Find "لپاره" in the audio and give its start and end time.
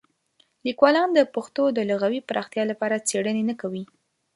2.71-3.03